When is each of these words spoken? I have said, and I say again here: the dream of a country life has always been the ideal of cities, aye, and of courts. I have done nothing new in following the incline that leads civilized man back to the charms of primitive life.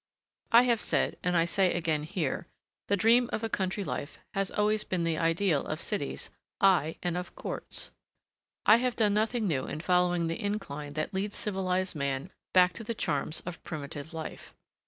I 0.51 0.63
have 0.63 0.81
said, 0.81 1.15
and 1.21 1.37
I 1.37 1.45
say 1.45 1.71
again 1.75 2.01
here: 2.01 2.47
the 2.87 2.97
dream 2.97 3.29
of 3.31 3.43
a 3.43 3.49
country 3.49 3.83
life 3.83 4.17
has 4.33 4.49
always 4.49 4.83
been 4.83 5.03
the 5.03 5.19
ideal 5.19 5.63
of 5.67 5.79
cities, 5.79 6.31
aye, 6.59 6.95
and 7.03 7.15
of 7.15 7.35
courts. 7.35 7.91
I 8.65 8.77
have 8.77 8.95
done 8.95 9.13
nothing 9.13 9.47
new 9.47 9.67
in 9.67 9.79
following 9.79 10.25
the 10.25 10.41
incline 10.43 10.93
that 10.93 11.13
leads 11.13 11.35
civilized 11.35 11.93
man 11.95 12.31
back 12.51 12.73
to 12.73 12.83
the 12.83 12.95
charms 12.95 13.41
of 13.41 13.63
primitive 13.63 14.11
life. 14.11 14.55